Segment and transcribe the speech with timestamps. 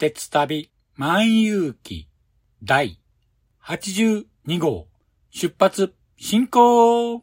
[0.00, 2.08] 鉄旅万有記
[2.64, 2.98] 第
[3.62, 4.24] 82
[4.58, 4.88] 号
[5.30, 7.22] 出発進行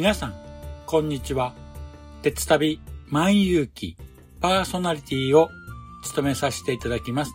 [0.00, 0.34] 皆さん、
[0.86, 1.52] こんにちは。
[2.22, 2.80] 鉄旅
[3.10, 3.98] 万有記
[4.40, 5.50] パーソナリティを
[6.02, 7.34] 務めさせていただきます。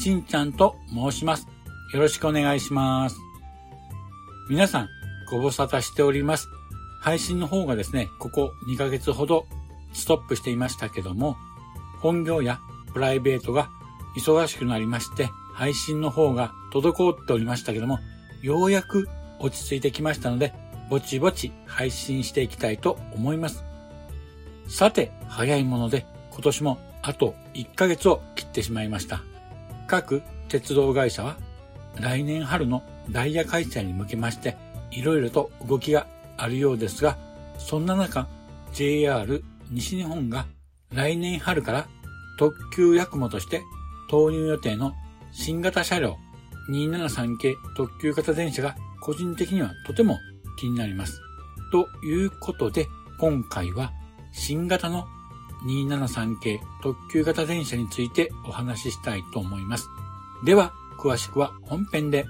[0.00, 1.48] しんちゃんと申します。
[1.92, 3.16] よろしくお願いします。
[4.48, 4.88] 皆さん、
[5.32, 6.48] ご無沙汰しております。
[7.00, 9.44] 配信の方がですね、ここ2ヶ月ほど
[9.92, 11.36] ストップしていましたけども、
[11.98, 12.60] 本業や
[12.92, 13.68] プライベートが
[14.16, 17.98] 忙しくなりまして、配信の方が滞っておりましたけども、
[18.42, 19.08] ようやく
[19.40, 20.54] 落ち着いてきましたので、
[20.88, 23.64] ぼちぼち配信していきたいと思います。
[24.68, 29.22] さて、早いもので今年もあと1ヶ月を切ってしまいました。
[29.86, 31.36] 各鉄道会社は
[32.00, 34.56] 来年春のダイヤ開催に向けまして
[34.90, 37.16] いろいろと動きがあるようですが、
[37.58, 38.26] そんな中
[38.72, 40.46] JR 西日本が
[40.92, 41.86] 来年春から
[42.38, 43.62] 特急ヤクモとして
[44.10, 44.92] 投入予定の
[45.32, 46.16] 新型車両
[46.70, 50.18] 273系特急型電車が個人的にはとても
[50.56, 51.20] 気になります。
[51.70, 53.92] ということで、今回は
[54.32, 55.06] 新型の
[55.64, 59.88] 273系特急型電車についてお話ししたいと思います。
[60.44, 62.26] では、詳しくは本編で。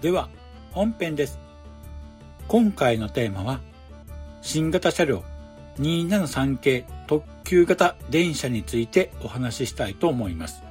[0.00, 0.28] では、
[0.72, 1.38] 本編です。
[2.46, 3.60] 今回のテーマは、
[4.42, 5.24] 新型車両
[5.78, 10.62] 273系特急型電車についてお話ししたいと思います。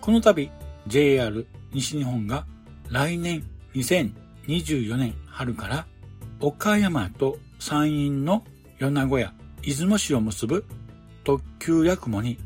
[0.00, 0.50] この度
[0.86, 2.46] JR 西日本が
[2.90, 5.86] 来年2024年春から
[6.40, 8.44] 岡山と山陰の
[8.78, 9.32] 米子や
[9.62, 10.64] 出雲市を結ぶ
[11.24, 12.38] 特急やくもに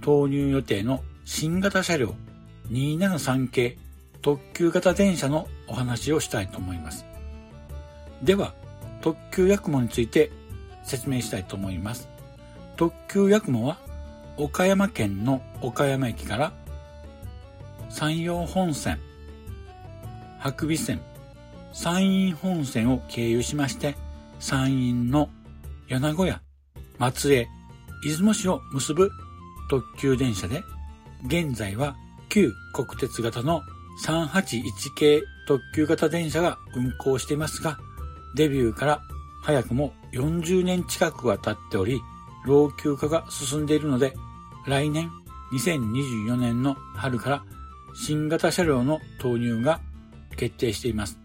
[0.00, 2.14] 投入予定の新型車両
[2.70, 3.78] 273系
[4.22, 7.04] 特急型電車のお話をしたいと思います。
[8.22, 8.54] では、
[9.02, 10.32] 特急やくもについて
[10.86, 12.08] 説明したいと思います。
[12.76, 13.78] 特急やくもは
[14.36, 16.52] 岡山県の岡山駅から
[17.88, 18.98] 山陽本線、
[20.38, 21.00] 白尾線、
[21.72, 23.96] 山陰本線を経由しまして
[24.38, 25.30] 山陰の
[25.88, 26.40] 米子や
[26.98, 27.48] 松江、
[28.02, 29.10] 出雲市を結ぶ
[29.70, 30.62] 特急電車で
[31.26, 31.96] 現在は
[32.28, 33.62] 旧国鉄型の
[34.04, 34.62] 381
[34.96, 37.78] 系特急型電車が運行していますが
[38.36, 39.00] デビューから
[39.42, 42.00] 早くも40年近くが経っており、
[42.46, 44.14] 老朽化が進んでいるので、
[44.66, 45.10] 来年
[45.52, 47.44] 2024年の春から
[47.94, 49.80] 新型車両の投入が
[50.36, 51.18] 決定しています。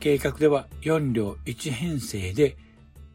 [0.00, 2.56] 計画では4両1編成で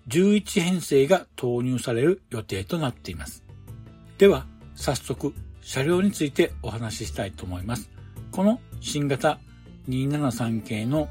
[0.07, 3.43] 11編成が投入される予定となっています。
[4.17, 7.89] では、早速車両についてお話ししたいと思います。
[8.31, 9.39] この新型
[9.89, 11.09] 273系の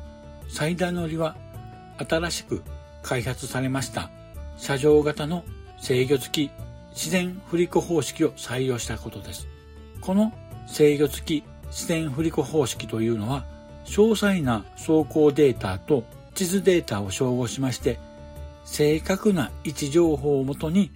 [0.48, 1.36] 最大の売りは
[1.98, 2.62] 新しく
[3.06, 4.10] 開発されました
[4.58, 5.44] 車上型の
[5.80, 6.50] 制御付き
[6.90, 9.46] 自然振り子方式を採用したことです。
[10.00, 10.32] この
[10.66, 13.44] 制御付き自然振り子方式というのは
[13.84, 16.04] 詳細な走行データと
[16.34, 17.98] 地図データを照合しまして
[18.64, 20.90] 正確な位置情報をもとに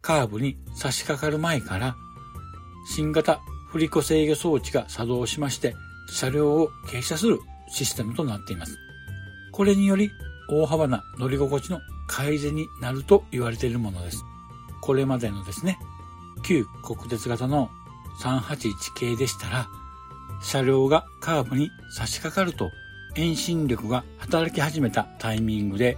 [0.00, 1.96] カーブに差し掛かる前から
[2.94, 5.74] 新型振り子制御装置が作動しまして
[6.10, 8.78] 車両を傾斜するシステムとなっています。
[9.52, 10.10] これにより
[10.48, 14.24] 大幅な乗り心地の改善になると言われているものです。
[14.80, 15.78] これまでのですね、
[16.42, 17.70] 旧国鉄型の
[18.20, 19.68] 381系でしたら、
[20.42, 22.70] 車両がカーブに差し掛かると
[23.14, 25.96] 遠心力が働き始めたタイミングで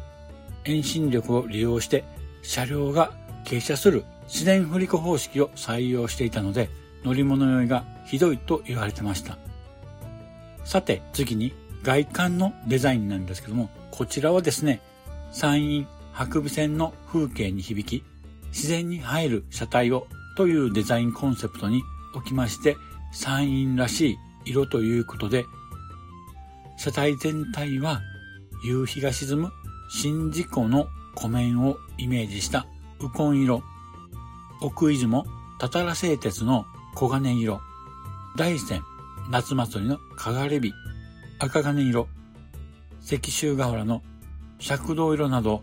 [0.64, 2.04] 遠心力を利用して
[2.42, 3.12] 車両が
[3.44, 6.68] 傾斜する自然振り子方式を採用していたので
[7.04, 9.38] 乗り物酔いがひどいと言われてました。
[10.64, 11.52] さて次に
[11.82, 14.82] 外観のデザインなんですけどもこちらはですね
[15.32, 18.04] 山陰白尾線の風景に響き
[18.48, 20.06] 自然に入る車体を
[20.36, 21.82] というデザインコンセプトに
[22.14, 22.76] おきまして
[23.10, 25.46] 山陰らしい色ということで
[26.76, 28.02] 車体全体は
[28.66, 29.50] 夕日が沈む
[29.88, 32.66] 宍道湖の湖面をイメージした
[33.00, 33.62] ウコン色
[34.60, 35.24] 奥出雲
[35.58, 36.66] たたら製鉄の
[36.98, 37.62] 黄金色
[38.36, 38.82] 大山
[39.30, 40.74] 夏祭りのかがれ火
[41.38, 42.08] 赤金色
[43.08, 44.02] 石州河原の
[44.60, 45.62] 赤道色など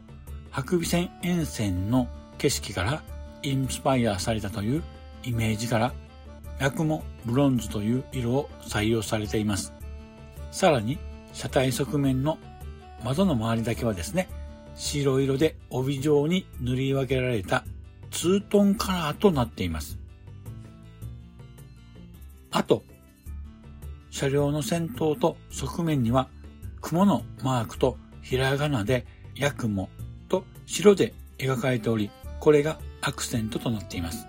[0.49, 2.07] 白尾線沿線の
[2.37, 3.03] 景色から
[3.41, 4.83] インスパイアされたという
[5.25, 5.91] イメージから
[6.57, 9.73] 薬もブロンズという色を採用されています。
[10.51, 10.97] さらに
[11.33, 12.37] 車体側面の
[13.03, 14.29] 窓の周りだけはですね、
[14.75, 17.65] 白色で帯状に塗り分けられた
[18.09, 19.99] ツートンカラーとなっています。
[22.51, 22.83] あと、
[24.11, 26.29] 車両の先頭と側面には
[26.83, 29.89] 雲のマークとひらがなでヤクモ
[30.27, 34.27] と白で描かれており、これがアクセントとなっています。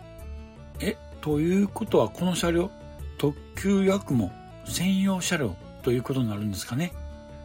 [0.81, 2.71] え、ということはこの車両、
[3.19, 4.31] 特急ヤクモ
[4.65, 6.93] 専用車両ということになるんですかね。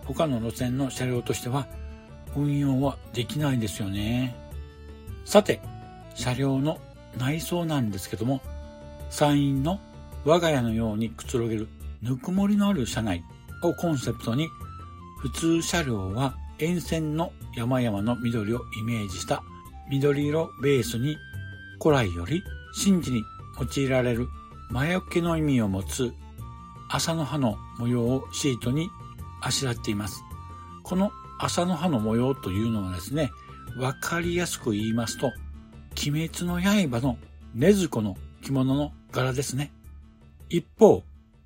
[0.06, 1.68] 他の路線の車両としては
[2.36, 4.36] 運用はできないですよね。
[5.26, 5.60] さて、
[6.14, 6.78] 車両の
[7.18, 8.42] 内装なんですけども、
[9.10, 9.80] 山陰の
[10.24, 11.68] 我が家のようにくつろげる
[12.04, 13.24] ぬくもりのある車内
[13.64, 14.48] をコンセプトに、
[15.20, 19.44] 普通車両は沿線の山々の緑をイメージした
[19.90, 21.18] 緑色ベースに
[21.82, 22.44] 古来より
[22.84, 23.24] 神事に
[23.60, 24.28] 用いられる
[24.70, 26.14] 魔除けの意味を持つ
[26.90, 28.90] 朝の葉の模様をシートに
[29.42, 30.24] あしらっています。
[30.84, 33.32] この朝の葉の模様というのはですね、
[33.78, 35.32] わかりやすく言いますと、
[36.08, 37.18] 鬼滅の刃の
[37.56, 39.72] 禰豆子の着物の柄ですね。
[40.50, 41.04] 一方、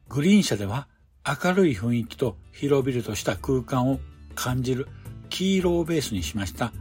[0.09, 0.87] グリーン車では
[1.25, 3.99] 明るい雰囲気と広々とした空間を
[4.35, 4.89] 感じる
[5.29, 6.73] 黄色をベースにしました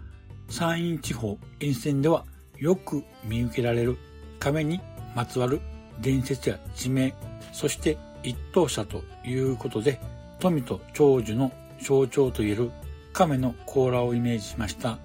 [0.48, 2.24] 山陰地方沿線では
[2.58, 3.98] よく見受けられる
[4.40, 4.80] 亀に
[5.14, 5.60] まつわる
[6.00, 7.14] 伝説や地名、
[7.52, 10.00] そして一等車ということで
[10.40, 12.72] 富と長寿の象徴といえる
[13.12, 14.98] 亀の甲羅をイメージしました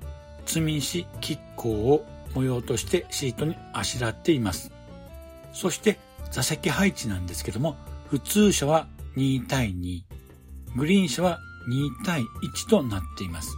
[0.48, 4.72] 積み石亀甲を模様としてシートにあしらっています。
[5.54, 6.00] そして
[6.32, 7.76] 座席配置なんですけども
[8.10, 10.02] 普通車は2対2、
[10.76, 13.58] グリーン車は2対1となっています。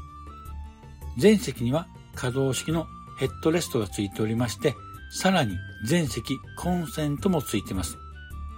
[1.17, 1.85] 全席には
[2.15, 2.87] 可動式の
[3.19, 4.73] ヘッドレストがついておりまして、
[5.11, 7.97] さらに全席コンセントもついています。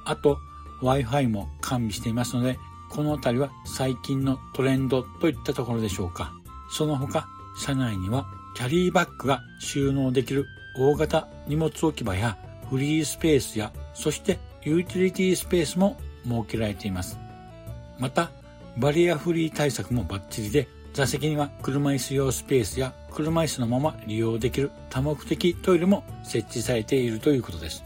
[0.06, 0.38] あと
[0.84, 2.60] Wi-Fi も完備していますので、
[2.92, 6.34] この辺りは最近のトレンドといったところでしょうか。
[6.70, 7.28] その他、
[7.58, 10.46] 車内にはキャリーバッグが収納できる
[10.78, 12.38] 大型荷物置き場や
[12.70, 17.18] フリースペースや、そしてユーティリティスペースも設けられています。
[18.00, 18.32] また、
[18.78, 27.84] バリアフリー対策もバッチリで、座席には車椅子用スペースや車椅子のまま利用できる多目的トイレも設置されているということです。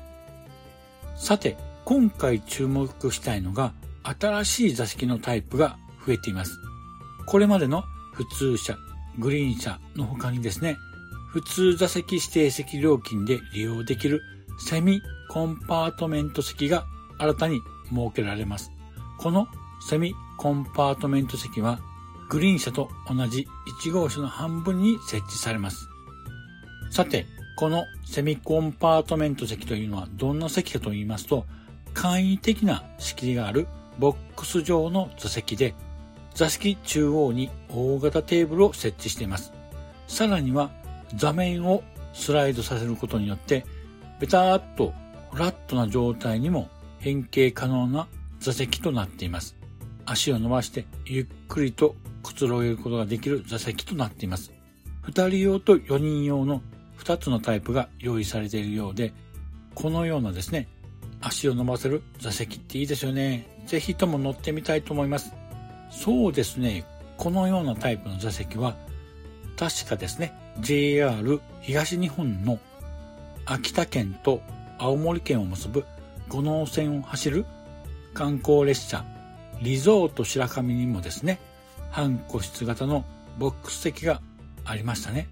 [1.16, 3.74] さて、今回注目したいのが
[4.04, 6.60] 新しい座席のタイプが増えています。
[7.28, 8.78] これまでの普通車、
[9.20, 10.78] グリーン車の他にですね、
[11.32, 14.22] 普通座席指定席料金で利用できる
[14.58, 16.86] セミコンパートメント席が
[17.18, 18.72] 新たに設けられます。
[19.18, 19.48] この
[19.88, 21.80] セミコンパートメント席は
[22.30, 23.48] グリーン車と同じ
[23.84, 25.90] 1号車の半分に設置されます。
[26.92, 27.26] さて、
[27.58, 31.46] このセミコンパートメント席というのはどんな席かと言いますと、
[31.94, 33.68] 簡易的な仕切りがある
[34.00, 35.76] ボックス状の座席で、
[36.34, 39.54] 座席中央に大型テーブルを設置しています。
[40.08, 40.72] さらには
[41.16, 43.66] 座面をスライドさせることによって、
[44.20, 44.94] ベターっと
[45.32, 48.08] フラットな状態にも変形可能な
[48.40, 49.56] 座席となっています。
[50.06, 54.52] 足を伸ばしてゆっくりとくつろげることができる座席となっています。
[55.02, 56.62] 二人用と四人用の
[56.96, 59.14] 二つのタイプが用意されているようで、
[59.74, 60.68] このようなですね、
[61.22, 63.48] 足を伸ばせる座席っていいですよね。
[63.66, 65.34] ぜひとも乗ってみたいと思います。
[65.92, 66.86] そうですね、
[67.18, 68.76] このようなタイプの座席は、
[69.58, 72.60] 確かですね、JR 東日本の
[73.46, 74.42] 秋田県と
[74.78, 75.86] 青森県を結ぶ
[76.30, 77.46] 五能線を走る
[78.14, 79.06] 観光列車
[79.62, 81.40] リゾート白神にもですね、
[81.92, 83.06] 半個室型の
[83.38, 84.22] ボックス席が
[84.66, 85.30] ありましたね。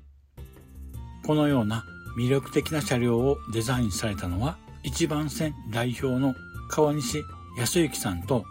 [1.26, 1.86] このような
[2.18, 6.36] 魅力的な車両をデザインされたのは、一番線代表の
[6.70, 7.24] 川西
[7.58, 8.44] 康之さんと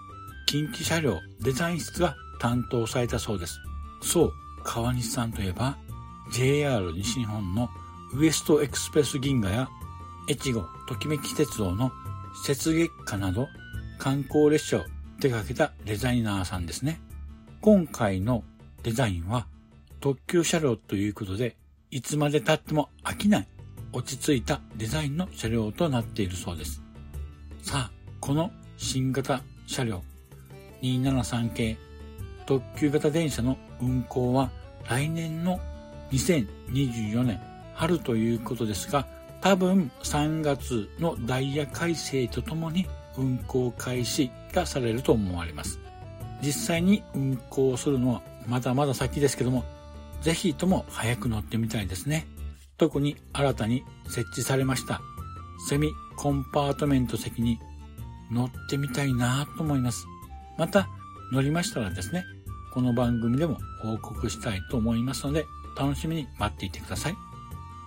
[0.46, 3.58] 近畿車両デザイン室が担当されたそうです。
[4.02, 4.32] そう、
[4.64, 5.76] 川西さんといえば、
[6.32, 7.68] JR 西日本の
[8.14, 9.68] ウエストエクスプレス銀河や
[10.28, 11.92] 越後ときめき鉄道の
[12.34, 13.48] 雪月花など
[13.98, 14.84] 観光列車を
[15.20, 17.00] 手掛けたデザイナーさんですね。
[17.60, 18.42] 今回の
[18.82, 19.46] デザインは
[20.00, 21.56] 特急車両ということで、
[21.90, 23.48] いつまで経っても飽きない
[23.92, 26.82] 落ち着いたデザインの車両となっているそうです。
[27.62, 30.02] さあ、この新型車両
[30.82, 31.76] 273系
[32.46, 34.50] 特急型電車の運行は
[34.88, 35.60] 来年の
[36.10, 37.40] 2024年
[37.74, 39.06] 春ということですが、
[39.42, 42.86] 多分3月のダイヤ改正とともに
[43.18, 45.80] 運行開始がされると思われます。
[46.40, 49.64] 実際に運行するのはまだまだ先ですけども、
[50.22, 52.26] ぜひとも早く乗ってみたいですね。
[52.78, 55.00] 特に新たに設置されました
[55.68, 57.58] セミコンパートメント席に
[58.30, 60.06] 乗ってみたいなと思います。
[60.56, 60.88] また
[61.32, 62.24] 乗りましたらですね、
[62.72, 65.44] この番組でも報告したいと思いますので、
[65.76, 67.31] 楽しみに待っていてください。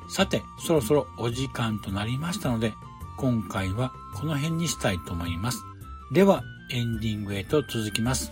[0.07, 2.73] さて、そろそろお時間となりましたので、
[3.17, 5.63] 今回はこの辺にしたいと思います。
[6.11, 8.31] では、エンディングへと続きます。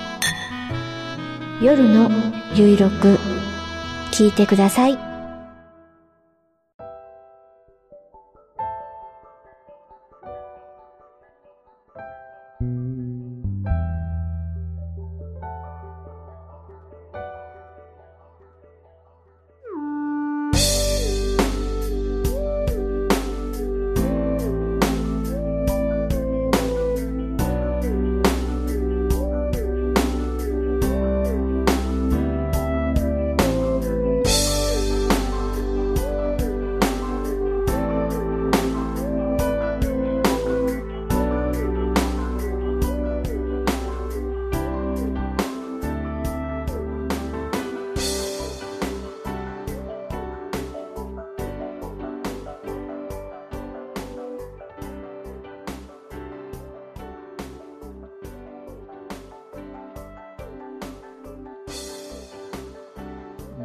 [1.61, 2.09] 夜の
[2.55, 3.19] ゆいろく
[4.11, 5.10] 聞いてください。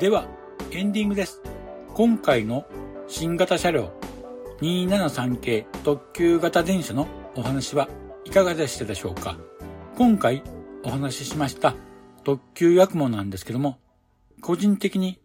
[0.07, 0.29] では、
[0.71, 1.43] エンディングです。
[1.93, 2.65] 今回の
[3.09, 3.93] 新型車両
[4.61, 7.89] 273系特急型電車のお話は
[8.25, 9.37] いかがでしたでしょうか？
[9.99, 10.45] 今回
[10.85, 11.75] お話ししました
[12.23, 13.81] 特急やくもなんですけども、
[14.43, 15.19] 個人的に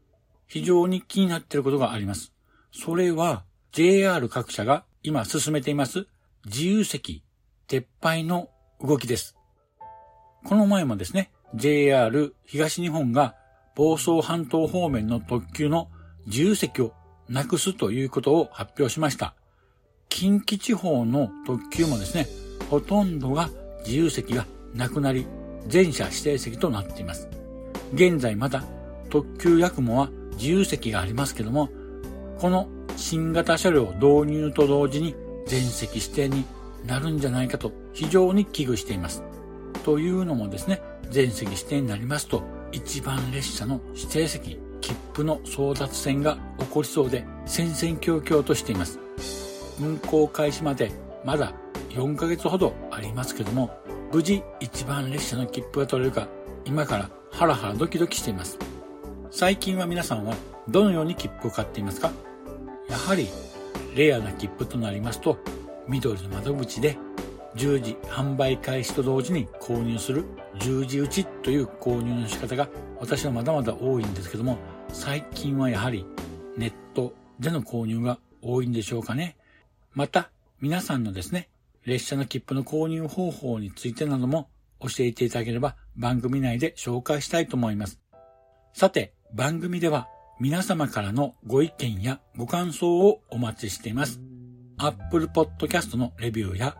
[0.48, 2.34] 非常に気になっていることがあります。
[2.72, 6.08] それは JR 各社が今進めています
[6.46, 7.24] 自由席
[7.68, 8.50] 撤廃の
[8.82, 9.38] 動きです。
[10.44, 13.36] この前もですね、JR 東日本が
[13.76, 15.90] 房総半島方面の特急の
[16.28, 16.94] 自由席を
[17.30, 19.34] なくすということを発表しました。
[20.10, 22.28] 近畿地方の特急もですね、
[22.70, 23.50] ほとんどが
[23.86, 25.26] 自由席がなくなり、
[25.68, 27.30] 全車指定席となっています。
[27.94, 28.64] 現在まだ
[29.10, 31.70] 特急やくもは自由席がありますけども、
[32.40, 35.16] この新型車両導入と同時に
[35.48, 36.46] 全席指定に
[36.86, 39.24] なるんじゃないかと非常に危惧しています。
[39.84, 49.00] というのもですね、全席指定になりますと、一番列車の指定席、切符の争奪戦が起こりそうで戦々恐々としています。
[49.80, 50.92] 運行開始まで
[51.24, 51.54] まだ
[51.90, 53.72] 4ヶ月ほどありますけども、
[54.12, 56.28] 無事一番列車の切符が取れるか、
[56.66, 58.58] 今からハラハラドキドキしています。
[59.30, 60.36] 最近は皆さんは
[60.68, 62.12] どのように切符を買っていますか？
[62.90, 63.28] やはり
[63.96, 65.38] レアな切符となりますと、
[65.88, 66.98] 緑の窓口で
[67.56, 70.26] 10時販売開始と同時に購入する
[70.60, 74.58] 十字打ちという購入の仕方が私はまだまだ多いんですけども、
[74.90, 76.06] 最近はやはり
[76.58, 79.36] ネットでの購入が多いんでしょうかね。
[79.94, 80.30] また、
[80.60, 81.50] 皆さんのですね、
[81.86, 88.00] 列車の切符の購入方法についてなども教えていただければ番組内で紹介したいと思います。
[88.74, 90.08] さて、番組では
[90.40, 94.22] 皆様からのご意見やご感想をお待ちしています。
[94.78, 96.76] Apple Podcast のレビューや、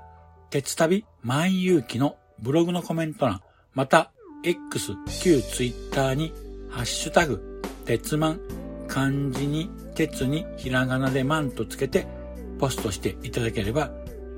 [0.52, 3.42] 鉄旅万有機のブログのコメント欄、
[3.74, 4.12] また、
[4.44, 6.34] X、旧 Twitter に、
[6.70, 8.42] ハッシュタグ、鉄マン、
[8.86, 12.06] 漢字に、鉄に、ひらがなでマンとつけて、
[12.60, 13.92] ポストしていただければ、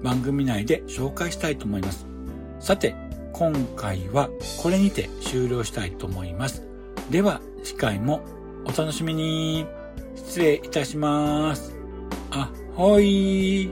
[0.04, 2.06] 番組内で紹介したいと思います。
[2.60, 2.94] さて、
[3.32, 4.30] 今回は
[4.62, 6.62] これにて終了したいと思います。
[7.10, 8.22] では、次回も
[8.66, 9.66] お楽しみに。
[10.16, 11.76] 失礼いたします。
[12.30, 13.72] あ、ほい